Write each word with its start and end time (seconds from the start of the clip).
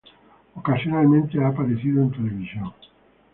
Ocasionalmente 0.55 1.37
ha 1.39 1.49
aparecido 1.49 2.01
en 2.01 2.09
televisión. 2.11 2.73